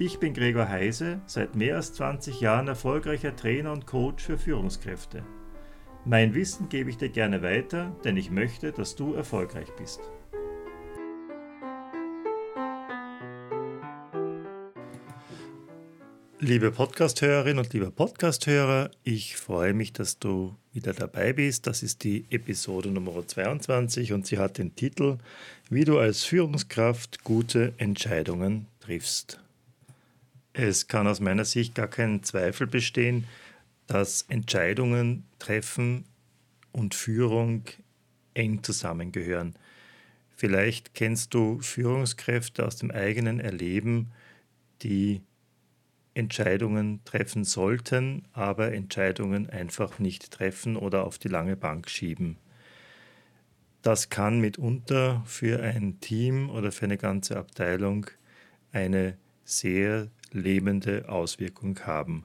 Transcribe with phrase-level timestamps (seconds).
[0.00, 5.24] Ich bin Gregor Heise, seit mehr als 20 Jahren erfolgreicher Trainer und Coach für Führungskräfte.
[6.04, 9.98] Mein Wissen gebe ich dir gerne weiter, denn ich möchte, dass du erfolgreich bist.
[16.38, 21.66] Liebe Podcasthörerin und lieber Podcasthörer, ich freue mich, dass du wieder dabei bist.
[21.66, 25.18] Das ist die Episode Nummer 22 und sie hat den Titel
[25.68, 29.40] Wie du als Führungskraft gute Entscheidungen triffst.
[30.60, 33.28] Es kann aus meiner Sicht gar kein Zweifel bestehen,
[33.86, 36.04] dass Entscheidungen treffen
[36.72, 37.62] und Führung
[38.34, 39.54] eng zusammengehören.
[40.34, 44.10] Vielleicht kennst du Führungskräfte aus dem eigenen Erleben,
[44.82, 45.20] die
[46.14, 52.36] Entscheidungen treffen sollten, aber Entscheidungen einfach nicht treffen oder auf die lange Bank schieben.
[53.82, 58.06] Das kann mitunter für ein Team oder für eine ganze Abteilung
[58.72, 62.24] eine sehr lebende Auswirkung haben.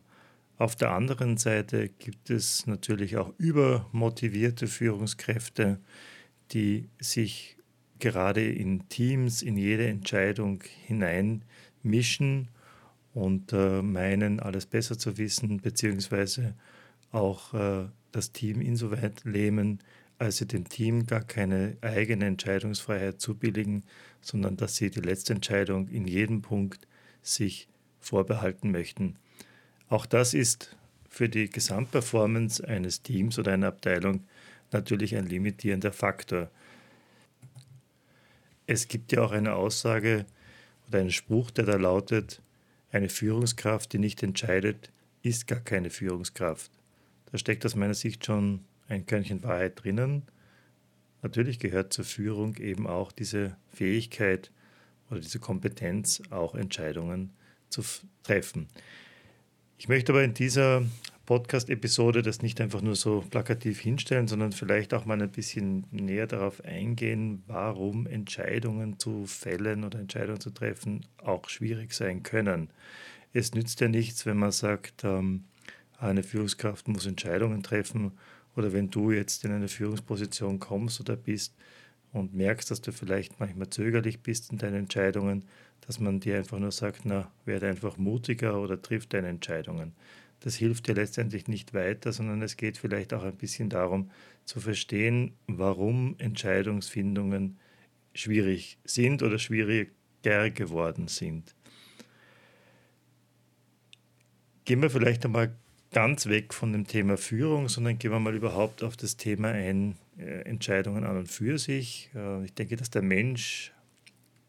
[0.58, 5.80] Auf der anderen Seite gibt es natürlich auch übermotivierte Führungskräfte,
[6.52, 7.58] die sich
[8.00, 12.50] gerade in Teams in jede Entscheidung hineinmischen
[13.14, 16.56] und äh, meinen, alles besser zu wissen, beziehungsweise
[17.12, 19.80] auch äh, das Team insoweit lähmen,
[20.20, 23.84] als sie dem Team gar keine eigene Entscheidungsfreiheit zubilligen,
[24.22, 26.88] sondern dass sie die letzte Entscheidung in jedem Punkt
[27.22, 27.68] sich
[28.06, 29.18] vorbehalten möchten.
[29.90, 30.76] Auch das ist
[31.10, 34.26] für die Gesamtperformance eines Teams oder einer Abteilung
[34.72, 36.50] natürlich ein limitierender Faktor.
[38.66, 40.26] Es gibt ja auch eine Aussage
[40.88, 42.42] oder einen Spruch, der da lautet,
[42.92, 44.92] eine Führungskraft, die nicht entscheidet,
[45.22, 46.72] ist gar keine Führungskraft.
[47.32, 50.24] Da steckt aus meiner Sicht schon ein Körnchen Wahrheit drinnen.
[51.22, 54.52] Natürlich gehört zur Führung eben auch diese Fähigkeit
[55.10, 57.32] oder diese Kompetenz, auch Entscheidungen
[57.74, 57.84] zu
[58.24, 58.68] treffen.
[59.78, 60.84] Ich möchte aber in dieser
[61.26, 66.28] Podcast-Episode das nicht einfach nur so plakativ hinstellen, sondern vielleicht auch mal ein bisschen näher
[66.28, 72.70] darauf eingehen, warum Entscheidungen zu fällen oder Entscheidungen zu treffen auch schwierig sein können.
[73.32, 75.46] Es nützt ja nichts, wenn man sagt, ähm,
[75.98, 78.12] eine Führungskraft muss Entscheidungen treffen
[78.56, 81.56] oder wenn du jetzt in eine Führungsposition kommst oder bist
[82.12, 85.46] und merkst, dass du vielleicht manchmal zögerlich bist in deinen Entscheidungen,
[85.86, 89.94] dass man dir einfach nur sagt, na, werde einfach mutiger oder triff deine Entscheidungen.
[90.40, 94.12] Das hilft dir letztendlich nicht weiter, sondern es geht vielleicht auch ein bisschen darum
[94.46, 97.58] zu verstehen, warum Entscheidungsfindungen
[98.14, 101.56] schwierig sind oder schwieriger geworden sind.
[104.66, 105.56] Gehen wir vielleicht einmal
[105.92, 109.96] ganz weg von dem Thema Führung, sondern gehen wir mal überhaupt auf das Thema ein,
[110.18, 112.10] äh, Entscheidungen an und für sich.
[112.16, 113.72] Äh, ich denke, dass der Mensch,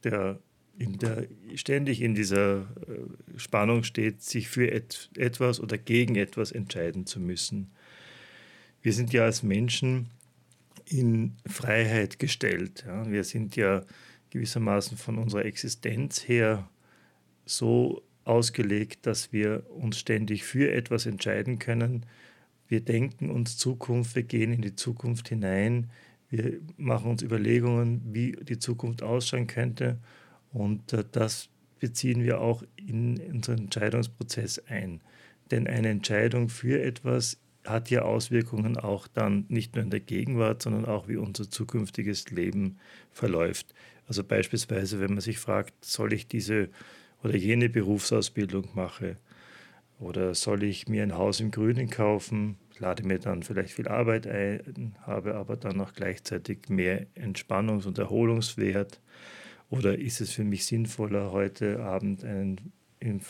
[0.03, 0.39] der
[0.78, 6.52] in der, ständig in dieser äh, Spannung steht, sich für et, etwas oder gegen etwas
[6.52, 7.70] entscheiden zu müssen.
[8.82, 10.10] Wir sind ja als Menschen
[10.86, 12.84] in Freiheit gestellt.
[12.86, 13.10] Ja.
[13.10, 13.84] Wir sind ja
[14.30, 16.68] gewissermaßen von unserer Existenz her
[17.46, 22.04] so ausgelegt, dass wir uns ständig für etwas entscheiden können.
[22.66, 25.91] Wir denken uns Zukunft, wir gehen in die Zukunft hinein,
[26.30, 29.98] wir machen uns Überlegungen, wie die Zukunft ausschauen könnte
[30.54, 31.50] und äh, das
[31.81, 35.03] beziehen wir auch in unseren Entscheidungsprozess ein.
[35.50, 40.62] Denn eine Entscheidung für etwas hat ja Auswirkungen auch dann nicht nur in der Gegenwart,
[40.62, 42.78] sondern auch wie unser zukünftiges Leben
[43.10, 43.75] verläuft.
[44.06, 46.68] Also beispielsweise, wenn man sich fragt, soll ich diese
[47.22, 49.16] oder jene Berufsausbildung machen
[49.98, 54.27] oder soll ich mir ein Haus im Grünen kaufen, lade mir dann vielleicht viel Arbeit
[54.27, 59.01] ein, habe aber dann auch gleichzeitig mehr Entspannungs- und Erholungswert
[59.71, 63.21] oder ist es für mich sinnvoller, heute Abend einen, in,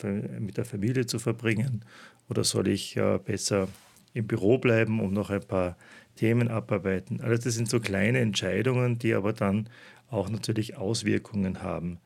[0.40, 1.84] mit der Familie zu verbringen?
[2.28, 3.68] Oder soll ich äh, besser
[4.12, 5.76] im Büro bleiben und noch ein paar
[6.16, 7.20] Themen abarbeiten?
[7.20, 9.68] Also das sind so kleine Entscheidungen, die aber dann
[10.10, 11.98] auch natürlich Auswirkungen haben.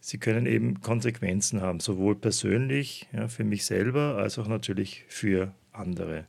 [0.00, 5.54] Sie können eben Konsequenzen haben, sowohl persönlich ja, für mich selber als auch natürlich für
[5.72, 6.26] andere.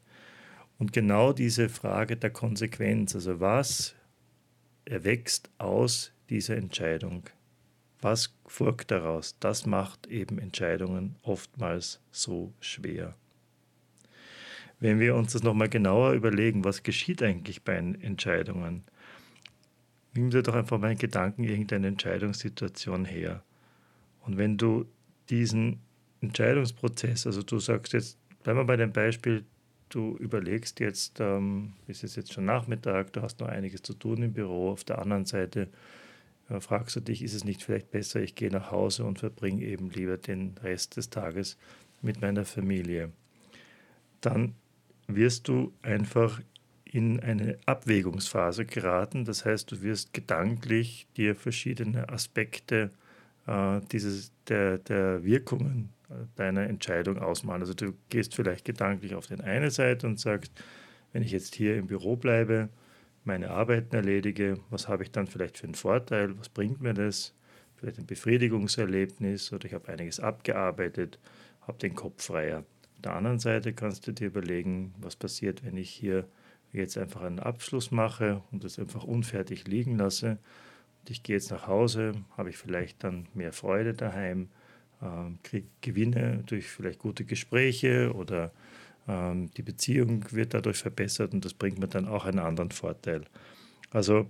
[0.77, 3.95] Und genau diese Frage der Konsequenz, also was
[4.83, 7.23] erwächst aus dieser Entscheidung.
[8.01, 9.35] Was folgt daraus?
[9.39, 13.15] Das macht eben Entscheidungen oftmals so schwer.
[14.79, 18.83] wenn wir uns das nochmal genauer überlegen, was geschieht eigentlich bei Entscheidungen,
[20.15, 23.43] nimm dir doch einfach mal in Gedanken irgendeine Entscheidungssituation her.
[24.21, 24.87] Und wenn du
[25.29, 25.81] diesen
[26.21, 29.45] Entscheidungsprozess, also du sagst jetzt, bleiben wir bei dem Beispiel,
[29.89, 34.23] du überlegst jetzt, ähm, es ist jetzt schon Nachmittag, du hast noch einiges zu tun
[34.23, 35.69] im Büro, auf der anderen Seite
[36.59, 39.89] fragst du dich, ist es nicht vielleicht besser, ich gehe nach Hause und verbringe eben
[39.89, 41.57] lieber den Rest des Tages
[42.01, 43.11] mit meiner Familie.
[44.21, 44.55] Dann
[45.07, 46.41] wirst du einfach
[46.85, 49.23] in eine Abwägungsphase geraten.
[49.23, 52.91] Das heißt, du wirst gedanklich dir verschiedene Aspekte
[53.47, 57.61] äh, dieses, der, der Wirkungen äh, deiner Entscheidung ausmalen.
[57.61, 60.51] Also du gehst vielleicht gedanklich auf die eine Seite und sagst,
[61.13, 62.69] wenn ich jetzt hier im Büro bleibe,
[63.23, 67.33] meine Arbeiten erledige, was habe ich dann vielleicht für einen Vorteil, was bringt mir das,
[67.75, 71.19] vielleicht ein Befriedigungserlebnis oder ich habe einiges abgearbeitet,
[71.61, 72.59] habe den Kopf freier.
[72.59, 76.27] Auf der anderen Seite kannst du dir überlegen, was passiert, wenn ich hier
[76.71, 80.37] jetzt einfach einen Abschluss mache und das einfach unfertig liegen lasse.
[81.01, 84.49] Und ich gehe jetzt nach Hause, habe ich vielleicht dann mehr Freude daheim,
[85.01, 88.51] äh, kriege Gewinne durch vielleicht gute Gespräche oder ähm,
[89.07, 93.25] die Beziehung wird dadurch verbessert und das bringt mir dann auch einen anderen Vorteil.
[93.89, 94.27] Also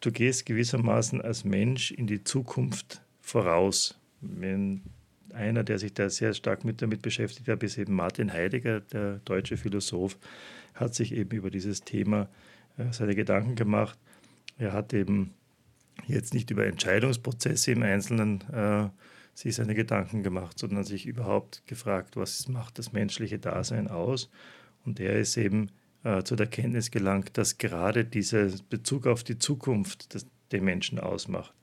[0.00, 3.98] du gehst gewissermaßen als Mensch in die Zukunft voraus.
[4.20, 4.82] Wenn
[5.34, 9.20] einer, der sich da sehr stark mit damit beschäftigt hat, ist eben Martin Heidegger, der
[9.24, 10.18] deutsche Philosoph,
[10.74, 12.28] hat sich eben über dieses Thema
[12.78, 13.98] äh, seine Gedanken gemacht.
[14.58, 15.34] Er hat eben
[16.06, 18.88] jetzt nicht über Entscheidungsprozesse im Einzelnen äh,
[19.34, 24.30] sich seine Gedanken gemacht, sondern sich überhaupt gefragt, was macht das menschliche Dasein aus.
[24.84, 25.70] Und er ist eben
[26.04, 30.98] äh, zu der Kenntnis gelangt, dass gerade dieser Bezug auf die Zukunft das, den Menschen
[30.98, 31.54] ausmacht.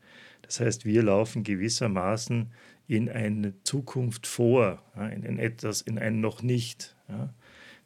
[0.42, 2.51] Das heißt, wir laufen gewissermaßen
[2.88, 6.95] in eine Zukunft vor, ja, in, in, etwas, in ein noch nicht.
[7.07, 7.33] Ja.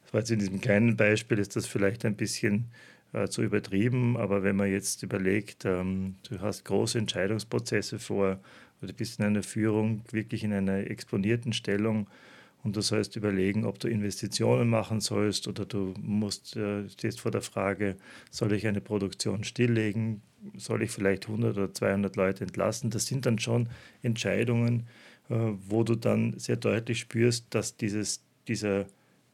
[0.02, 2.70] Das war jetzt in diesem kleinen Beispiel, ist das vielleicht ein bisschen
[3.14, 8.40] äh, zu übertrieben, aber wenn man jetzt überlegt, ähm, du hast große Entscheidungsprozesse vor,
[8.80, 12.08] du bist in einer Führung wirklich in einer exponierten Stellung
[12.64, 17.30] und du sollst überlegen, ob du Investitionen machen sollst oder du musst, äh, stehst vor
[17.30, 17.96] der Frage,
[18.30, 20.20] soll ich eine Produktion stilllegen,
[20.56, 22.90] soll ich vielleicht 100 oder 200 Leute entlassen.
[22.90, 23.68] Das sind dann schon
[24.02, 24.88] Entscheidungen,
[25.28, 25.36] äh,
[25.68, 28.86] wo du dann sehr deutlich spürst, dass dieses, dieser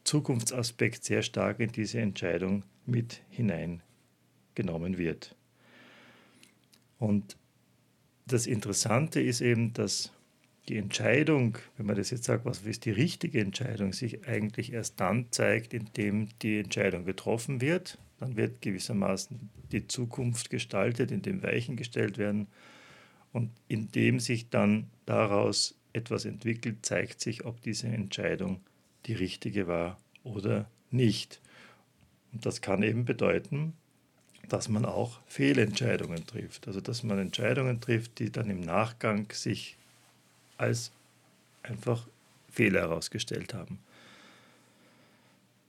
[0.03, 5.35] Zukunftsaspekt sehr stark in diese Entscheidung mit hineingenommen wird.
[6.99, 7.37] Und
[8.27, 10.11] das Interessante ist eben, dass
[10.69, 14.99] die Entscheidung, wenn man das jetzt sagt, was ist die richtige Entscheidung, sich eigentlich erst
[14.99, 17.97] dann zeigt, indem die Entscheidung getroffen wird.
[18.19, 22.47] Dann wird gewissermaßen die Zukunft gestaltet, indem Weichen gestellt werden.
[23.33, 28.61] Und indem sich dann daraus etwas entwickelt, zeigt sich, ob diese Entscheidung
[29.07, 31.41] die richtige war oder nicht.
[32.33, 33.73] Und das kann eben bedeuten,
[34.49, 36.67] dass man auch Fehlentscheidungen trifft.
[36.67, 39.77] Also dass man Entscheidungen trifft, die dann im Nachgang sich
[40.57, 40.91] als
[41.63, 42.07] einfach
[42.49, 43.79] Fehler herausgestellt haben.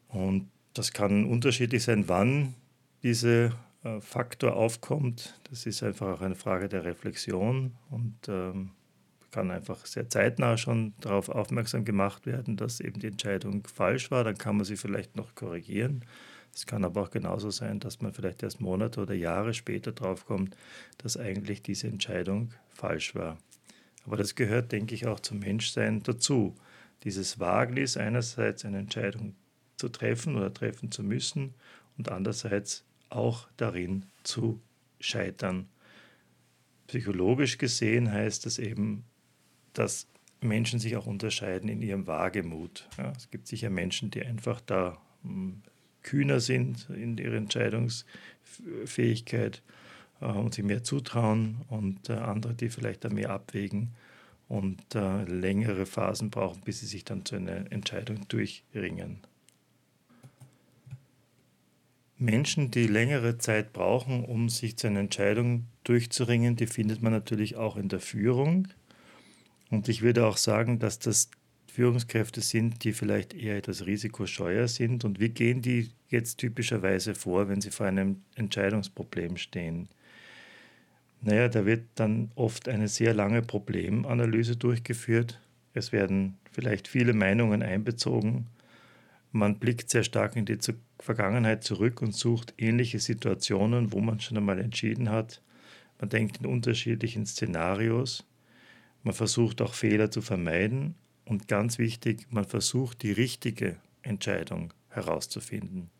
[0.09, 2.55] Und das kann unterschiedlich sein, wann
[3.03, 3.53] dieser
[3.85, 5.39] äh, Faktor aufkommt.
[5.51, 8.71] Das ist einfach auch eine Frage der Reflexion und ähm,
[9.31, 14.25] kann einfach sehr zeitnah schon darauf aufmerksam gemacht werden, dass eben die Entscheidung falsch war.
[14.25, 16.05] Dann kann man sie vielleicht noch korrigieren.
[16.55, 20.57] Es kann aber auch genauso sein, dass man vielleicht erst Monate oder Jahre später draufkommt,
[20.99, 23.39] dass eigentlich diese Entscheidung falsch war.
[24.05, 26.55] Aber das gehört, denke ich, auch zum Menschsein dazu.
[27.05, 29.35] Dieses Wagnis, einerseits eine Entscheidung
[29.77, 31.55] zu treffen oder treffen zu müssen
[31.97, 34.61] und andererseits auch darin zu
[35.01, 35.69] scheitern.
[36.87, 39.05] Psychologisch gesehen heißt das eben,
[39.73, 40.07] dass
[40.41, 42.89] Menschen sich auch unterscheiden in ihrem Wagemut.
[42.99, 45.63] Ja, es gibt sicher Menschen, die einfach da hm,
[46.03, 49.63] kühner sind in ihrer Entscheidungsfähigkeit
[50.21, 53.95] äh, und sich mehr zutrauen und äh, andere, die vielleicht da mehr abwägen
[54.49, 59.21] und äh, längere Phasen brauchen, bis sie sich dann zu einer Entscheidung durchringen.
[62.19, 67.57] Menschen, die längere Zeit brauchen, um sich zu einer Entscheidung durchzuringen, die findet man natürlich
[67.57, 68.69] auch in der Führung.
[69.71, 71.31] Und ich würde auch sagen, dass das
[71.73, 75.07] Führungskräfte sind, die vielleicht eher etwas risikoscheuer sind.
[75.07, 79.89] Und wie gehen die jetzt typischerweise vor, wenn sie vor einem Entscheidungsproblem stehen?
[81.23, 85.41] Naja, da wird dann oft eine sehr lange Problemanalyse durchgeführt.
[85.73, 88.49] Es werden vielleicht viele Meinungen einbezogen.
[89.31, 90.59] Man blickt sehr stark in die
[90.99, 95.41] Vergangenheit zurück und sucht ähnliche Situationen, wo man schon einmal entschieden hat.
[95.99, 98.27] Man denkt in unterschiedlichen Szenarios.
[99.05, 105.91] Man versucht auch Fehler zu vermeiden und ganz wichtig, man versucht die richtige Entscheidung herauszufinden.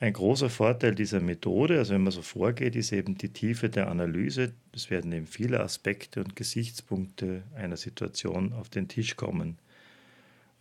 [0.00, 3.88] Ein großer Vorteil dieser Methode, also wenn man so vorgeht, ist eben die Tiefe der
[3.88, 4.52] Analyse.
[4.72, 9.58] Es werden eben viele Aspekte und Gesichtspunkte einer Situation auf den Tisch kommen.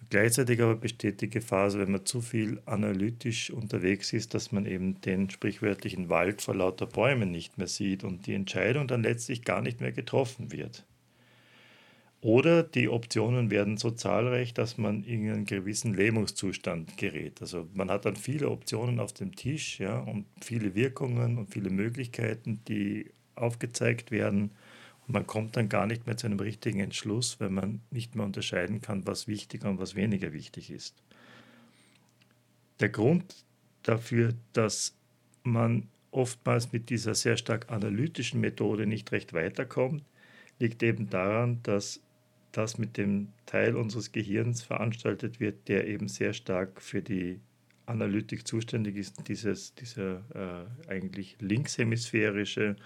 [0.09, 4.65] Gleichzeitig aber besteht die Gefahr, also wenn man zu viel analytisch unterwegs ist, dass man
[4.65, 9.43] eben den sprichwörtlichen Wald vor lauter Bäumen nicht mehr sieht und die Entscheidung dann letztlich
[9.43, 10.85] gar nicht mehr getroffen wird.
[12.23, 17.41] Oder die Optionen werden so zahlreich, dass man in einen gewissen Lähmungszustand gerät.
[17.41, 21.69] Also man hat dann viele Optionen auf dem Tisch ja, und viele Wirkungen und viele
[21.69, 24.51] Möglichkeiten, die aufgezeigt werden.
[25.05, 28.25] Und man kommt dann gar nicht mehr zu einem richtigen Entschluss, wenn man nicht mehr
[28.25, 30.95] unterscheiden kann, was wichtiger und was weniger wichtig ist.
[32.79, 33.43] Der Grund
[33.81, 34.95] dafür, dass
[35.43, 40.05] man oftmals mit dieser sehr stark analytischen Methode nicht recht weiterkommt,
[40.59, 41.99] liegt eben daran, dass
[42.53, 47.41] das mit dem Teil unseres Gehirns veranstaltet wird, der eben sehr stark für die
[47.85, 50.23] Analytik zuständig ist, dieses, dieser
[50.87, 52.77] äh, eigentlich linkshemisphärische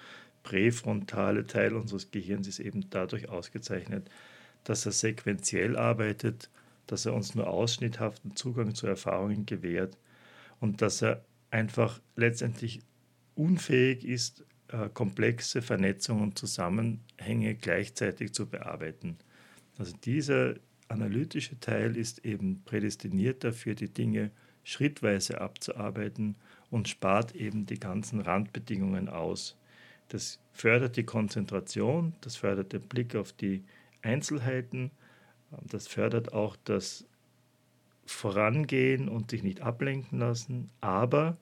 [0.41, 4.09] präfrontale Teil unseres Gehirns ist eben dadurch ausgezeichnet,
[4.63, 6.49] dass er sequenziell arbeitet,
[6.87, 9.97] dass er uns nur ausschnitthaften Zugang zu Erfahrungen gewährt
[10.61, 12.79] und dass er einfach letztendlich
[13.35, 19.17] unfähig ist, äh, komplexe Vernetzungen und Zusammenhänge gleichzeitig zu bearbeiten.
[19.77, 20.55] Also dieser
[20.87, 24.31] analytische Teil ist eben prädestiniert dafür, die Dinge
[24.63, 26.35] schrittweise abzuarbeiten
[26.69, 29.57] und spart eben die ganzen Randbedingungen aus.
[30.09, 33.63] Das fördert die Konzentration, das fördert den Blick auf die
[34.01, 34.91] Einzelheiten,
[35.63, 37.05] das fördert auch das
[38.05, 41.37] Vorangehen und sich nicht ablenken lassen, aber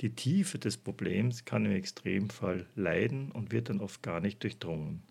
[0.00, 5.02] die Tiefe des Problems kann im Extremfall leiden und wird dann oft gar nicht durchdrungen.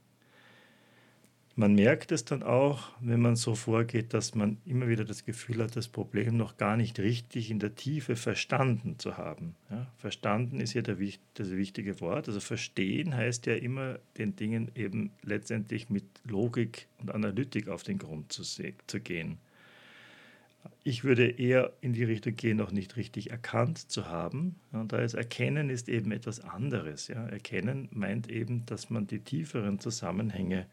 [1.57, 5.63] Man merkt es dann auch, wenn man so vorgeht, dass man immer wieder das Gefühl
[5.63, 9.55] hat, das Problem noch gar nicht richtig in der Tiefe verstanden zu haben.
[9.69, 10.97] Ja, verstanden ist ja der,
[11.35, 12.27] das wichtige Wort.
[12.27, 17.99] Also verstehen heißt ja immer, den Dingen eben letztendlich mit Logik und Analytik auf den
[17.99, 19.37] Grund zu, zu gehen.
[20.83, 24.55] Ich würde eher in die Richtung gehen, noch nicht richtig erkannt zu haben.
[24.73, 27.07] Und da ist Erkennen ist eben etwas anderes.
[27.07, 27.25] Ja.
[27.27, 30.65] Erkennen meint eben, dass man die tieferen Zusammenhänge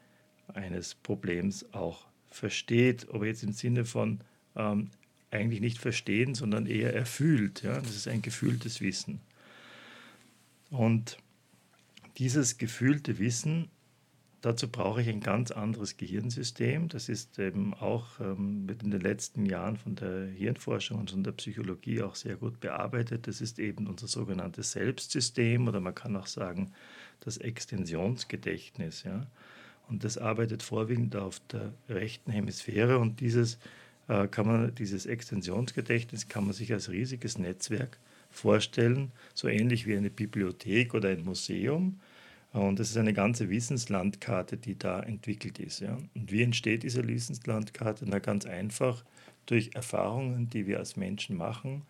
[0.48, 4.20] eines Problems auch versteht, aber jetzt im Sinne von
[4.56, 4.90] ähm,
[5.30, 7.62] eigentlich nicht verstehen, sondern eher erfühlt.
[7.62, 7.80] Ja?
[7.80, 9.20] Das ist ein gefühltes Wissen.
[10.70, 11.18] Und
[12.18, 13.70] dieses gefühlte Wissen,
[14.42, 16.88] dazu brauche ich ein ganz anderes Gehirnsystem.
[16.88, 21.32] Das ist eben auch ähm, in den letzten Jahren von der Hirnforschung und von der
[21.32, 23.26] Psychologie auch sehr gut bearbeitet.
[23.26, 26.72] Das ist eben unser sogenanntes Selbstsystem oder man kann auch sagen
[27.20, 29.04] das Extensionsgedächtnis.
[29.04, 29.26] Ja?
[29.92, 33.58] Und das arbeitet vorwiegend auf der rechten Hemisphäre und dieses
[34.08, 37.98] äh, kann man, dieses Extensionsgedächtnis kann man sich als riesiges Netzwerk
[38.30, 42.00] vorstellen, so ähnlich wie eine Bibliothek oder ein Museum.
[42.54, 45.80] Und das ist eine ganze Wissenslandkarte, die da entwickelt ist.
[45.80, 45.98] Ja.
[46.14, 48.06] Und wie entsteht diese Wissenslandkarte?
[48.08, 49.04] Na ganz einfach
[49.44, 51.82] durch Erfahrungen, die wir als Menschen machen,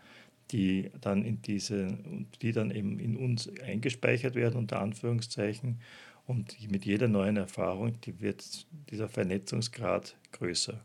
[0.50, 1.96] die dann in diese,
[2.42, 5.78] die dann eben in uns eingespeichert werden, unter Anführungszeichen,
[6.26, 10.84] und mit jeder neuen Erfahrung die wird dieser Vernetzungsgrad größer.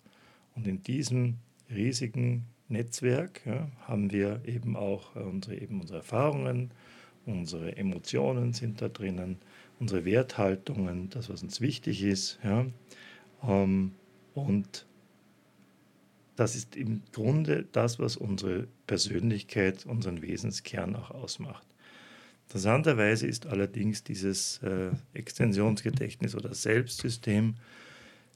[0.56, 1.38] Und in diesem
[1.70, 6.72] riesigen Netzwerk ja, haben wir eben auch unsere, eben unsere Erfahrungen,
[7.26, 9.38] unsere Emotionen sind da drinnen,
[9.80, 12.40] unsere Werthaltungen, das, was uns wichtig ist.
[12.44, 12.66] Ja,
[13.44, 13.94] ähm,
[14.34, 14.86] und
[16.36, 21.66] das ist im Grunde das, was unsere Persönlichkeit, unseren Wesenskern auch ausmacht.
[22.48, 27.56] Interessanterweise ist allerdings dieses äh, Extensionsgedächtnis oder Selbstsystem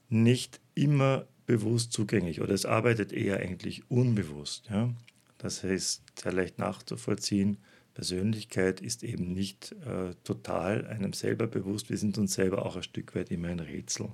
[0.09, 4.69] nicht immer bewusst zugänglich oder es arbeitet eher eigentlich unbewusst.
[4.69, 4.93] Ja?
[5.37, 7.57] Das heißt, sehr leicht nachzuvollziehen,
[7.93, 11.89] Persönlichkeit ist eben nicht äh, total einem selber bewusst.
[11.89, 14.09] Wir sind uns selber auch ein Stück weit immer ein Rätsel.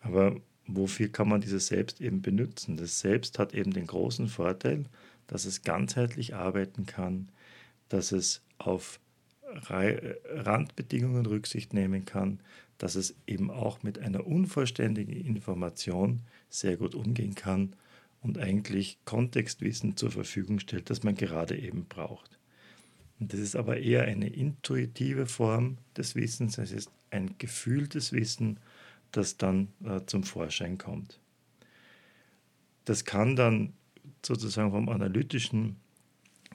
[0.00, 2.76] Aber wofür kann man dieses Selbst eben benutzen?
[2.76, 4.84] Das Selbst hat eben den großen Vorteil,
[5.26, 7.30] dass es ganzheitlich arbeiten kann,
[7.88, 9.00] dass es auf
[9.54, 12.40] Randbedingungen Rücksicht nehmen kann,
[12.78, 17.74] dass es eben auch mit einer unvollständigen Information sehr gut umgehen kann
[18.20, 22.38] und eigentlich Kontextwissen zur Verfügung stellt, das man gerade eben braucht.
[23.20, 28.60] Und das ist aber eher eine intuitive Form des Wissens, es ist ein gefühltes Wissen,
[29.12, 31.18] das dann äh, zum Vorschein kommt.
[32.84, 33.72] Das kann dann
[34.24, 35.76] sozusagen vom analytischen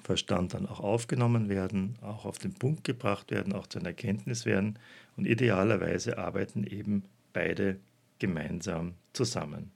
[0.03, 4.45] Verstand dann auch aufgenommen werden, auch auf den Punkt gebracht werden, auch zu einer Erkenntnis
[4.45, 4.77] werden.
[5.15, 7.77] Und idealerweise arbeiten eben beide
[8.19, 9.71] gemeinsam zusammen.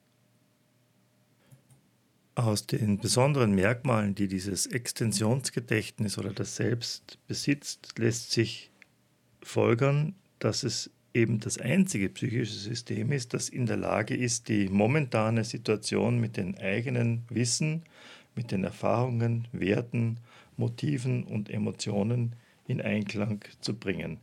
[2.36, 8.70] Aus den besonderen Merkmalen, die dieses Extensionsgedächtnis oder das Selbst besitzt, lässt sich
[9.42, 14.70] folgern, dass es eben das einzige psychische System ist, das in der Lage ist, die
[14.70, 17.84] momentane Situation mit den eigenen Wissen,
[18.38, 20.20] mit den Erfahrungen, Werten,
[20.56, 22.36] Motiven und Emotionen
[22.68, 24.20] in Einklang zu bringen.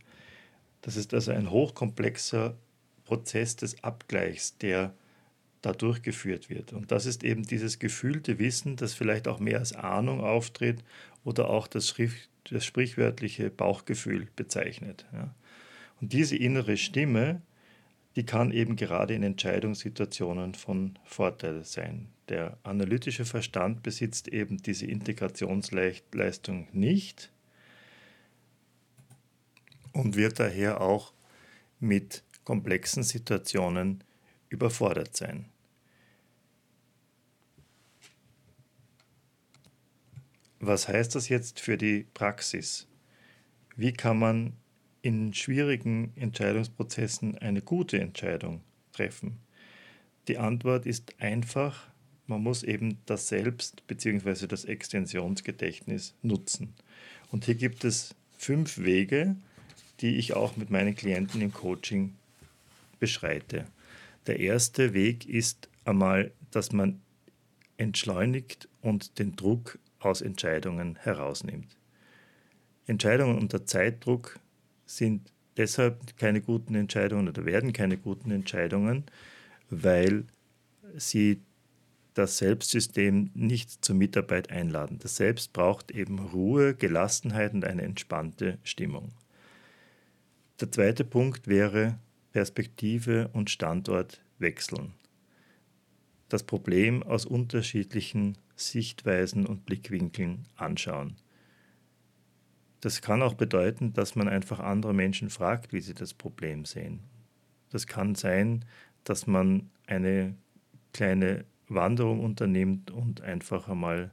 [0.81, 2.55] Das ist also ein hochkomplexer
[3.03, 4.93] Prozess des Abgleichs, der
[5.61, 6.73] da durchgeführt wird.
[6.73, 10.83] Und das ist eben dieses gefühlte Wissen, das vielleicht auch mehr als Ahnung auftritt
[11.23, 11.95] oder auch das,
[12.51, 15.05] das sprichwörtliche Bauchgefühl bezeichnet.
[15.11, 15.33] Ja.
[16.01, 17.41] Und diese innere Stimme,
[18.15, 22.07] die kann eben gerade in Entscheidungssituationen von Vorteil sein.
[22.29, 27.31] Der analytische Verstand besitzt eben diese Integrationsleistung nicht
[29.91, 31.13] und wird daher auch
[31.79, 34.03] mit komplexen Situationen
[34.49, 35.45] überfordert sein.
[40.59, 42.87] Was heißt das jetzt für die Praxis?
[43.75, 44.53] Wie kann man
[45.05, 49.37] in schwierigen Entscheidungsprozessen eine gute Entscheidung treffen?
[50.27, 51.91] Die Antwort ist einfach,
[52.25, 54.47] man muss eben das Selbst bzw.
[54.47, 56.73] das Extensionsgedächtnis nutzen.
[57.31, 59.35] Und hier gibt es fünf Wege,
[60.01, 62.15] die ich auch mit meinen Klienten im Coaching
[62.99, 63.65] beschreite.
[64.25, 66.99] Der erste Weg ist einmal, dass man
[67.77, 71.77] entschleunigt und den Druck aus Entscheidungen herausnimmt.
[72.87, 74.39] Entscheidungen unter Zeitdruck
[74.85, 79.05] sind deshalb keine guten Entscheidungen oder werden keine guten Entscheidungen,
[79.69, 80.25] weil
[80.95, 81.41] sie
[82.13, 84.99] das Selbstsystem nicht zur Mitarbeit einladen.
[84.99, 89.11] Das Selbst braucht eben Ruhe, Gelassenheit und eine entspannte Stimmung.
[90.61, 91.99] Der zweite Punkt wäre
[92.31, 94.93] Perspektive und Standort wechseln.
[96.29, 101.17] Das Problem aus unterschiedlichen Sichtweisen und Blickwinkeln anschauen.
[102.85, 106.99] Das kann auch bedeuten, dass man einfach andere Menschen fragt, wie sie das Problem sehen.
[107.71, 108.63] Das kann sein,
[109.03, 110.35] dass man eine
[110.93, 114.11] kleine Wanderung unternimmt und einfach einmal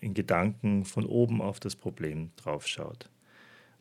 [0.00, 3.10] in Gedanken von oben auf das Problem draufschaut.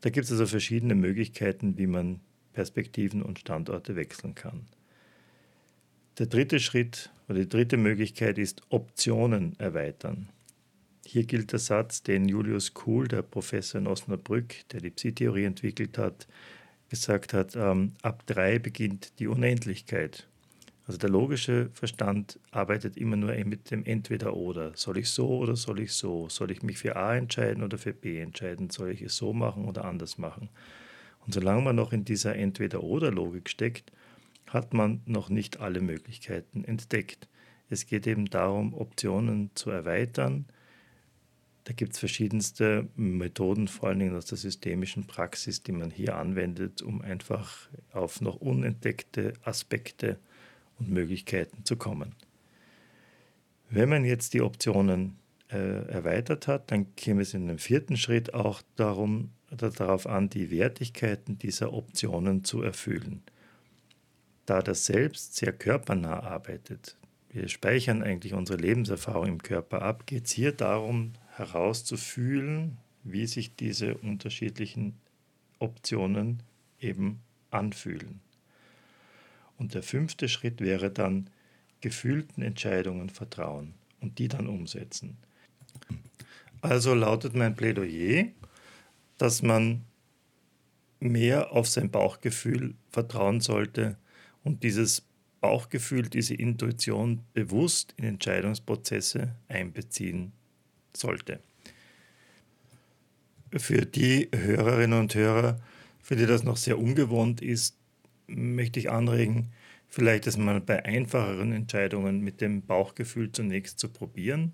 [0.02, 2.20] Da gibt es also verschiedene Möglichkeiten, wie man
[2.52, 4.66] Perspektiven und Standorte wechseln kann.
[6.20, 10.28] Der dritte Schritt oder die dritte Möglichkeit ist Optionen erweitern.
[11.08, 15.98] Hier gilt der Satz, den Julius Kuhl, der Professor in Osnabrück, der die Psi-Theorie entwickelt
[16.00, 16.28] hat,
[16.90, 20.28] gesagt hat, ähm, ab drei beginnt die Unendlichkeit.
[20.88, 24.74] Also der logische Verstand arbeitet immer nur mit dem Entweder-Oder.
[24.76, 26.28] Soll ich so oder soll ich so?
[26.30, 28.70] Soll ich mich für A entscheiden oder für B entscheiden?
[28.70, 30.50] Soll ich es so machen oder anders machen?
[31.26, 33.92] Und solange man noch in dieser Entweder-Oder-Logik steckt,
[34.50, 37.28] hat man noch nicht alle Möglichkeiten entdeckt.
[37.70, 40.46] Es geht eben darum, Optionen zu erweitern.
[41.66, 46.16] Da gibt es verschiedenste Methoden, vor allen Dingen aus der systemischen Praxis, die man hier
[46.16, 50.18] anwendet, um einfach auf noch unentdeckte Aspekte
[50.80, 52.16] und Möglichkeiten zu kommen.
[53.70, 55.18] Wenn man jetzt die Optionen
[55.52, 60.52] äh, erweitert hat, dann käme es in dem vierten Schritt auch darum, darauf an, die
[60.52, 63.24] Wertigkeiten dieser Optionen zu erfüllen
[64.46, 66.98] da das Selbst sehr körpernah arbeitet,
[67.30, 73.56] wir speichern eigentlich unsere Lebenserfahrung im Körper ab, geht es hier darum herauszufühlen, wie sich
[73.56, 74.96] diese unterschiedlichen
[75.60, 76.44] Optionen
[76.80, 77.22] eben
[77.52, 78.22] anfühlen.
[79.58, 81.30] Und der fünfte Schritt wäre dann
[81.82, 85.18] gefühlten Entscheidungen vertrauen und die dann umsetzen.
[86.62, 88.26] Also lautet mein Plädoyer,
[89.18, 89.86] dass man
[91.00, 93.98] mehr auf sein Bauchgefühl vertrauen sollte,
[94.44, 95.04] und dieses
[95.42, 100.34] Bauchgefühl, diese Intuition bewusst in Entscheidungsprozesse einbeziehen
[100.98, 101.40] sollte.
[103.56, 105.60] Für die Hörerinnen und Hörer,
[106.02, 107.78] für die das noch sehr ungewohnt ist,
[108.28, 109.52] möchte ich anregen,
[109.88, 114.54] vielleicht das mal bei einfacheren Entscheidungen mit dem Bauchgefühl zunächst zu probieren.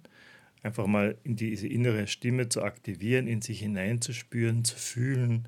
[0.63, 5.47] Einfach mal in diese innere Stimme zu aktivieren, in sich hineinzuspüren, zu fühlen,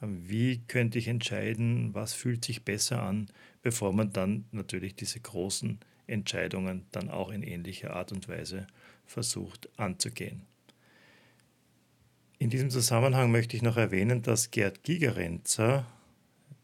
[0.00, 3.26] wie könnte ich entscheiden, was fühlt sich besser an,
[3.62, 8.66] bevor man dann natürlich diese großen Entscheidungen dann auch in ähnlicher Art und Weise
[9.06, 10.42] versucht anzugehen.
[12.38, 15.86] In diesem Zusammenhang möchte ich noch erwähnen, dass Gerd Gigerenzer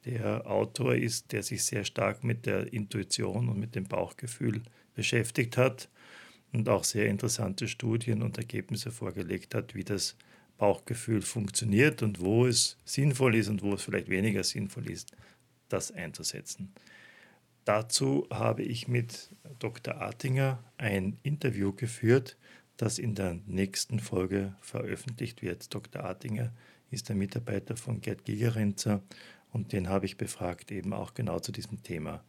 [0.05, 4.63] der Autor ist, der sich sehr stark mit der Intuition und mit dem Bauchgefühl
[4.95, 5.89] beschäftigt hat
[6.53, 10.17] und auch sehr interessante Studien und Ergebnisse vorgelegt hat, wie das
[10.59, 15.13] Bauchgefühl funktioniert und wo es sinnvoll ist und wo es vielleicht weniger sinnvoll ist,
[15.69, 16.73] das einzusetzen.
[17.65, 19.95] Dazu habe ich mit Dr.
[19.97, 22.37] Artinger ein Interview geführt,
[22.77, 25.73] das in der nächsten Folge veröffentlicht wird.
[25.73, 26.03] Dr.
[26.03, 26.53] Artinger
[26.91, 29.03] ist der Mitarbeiter von Gerd Gigerenzer
[29.53, 32.25] und den habe ich befragt, eben auch genau zu diesem Thema.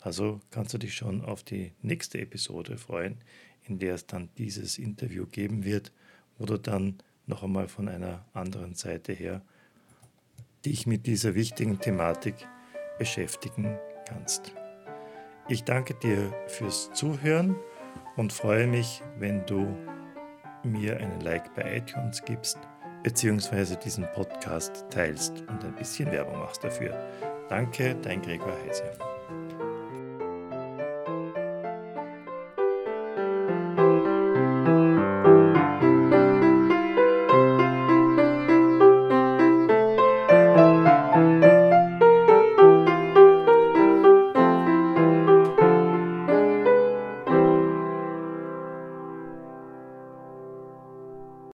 [0.00, 3.18] Also kannst du dich schon auf die nächste Episode freuen,
[3.64, 5.92] in der es dann dieses Interview geben wird,
[6.38, 9.42] wo du dann noch einmal von einer anderen Seite her
[10.64, 12.34] dich mit dieser wichtigen Thematik
[12.98, 14.54] beschäftigen kannst.
[15.50, 17.56] Ich danke dir fürs Zuhören
[18.16, 19.66] und freue mich, wenn du
[20.62, 22.56] mir einen Like bei iTunes gibst
[23.02, 26.96] beziehungsweise diesen Podcast teilst und ein bisschen Werbung machst dafür.
[27.48, 29.09] Danke, dein Gregor Heise.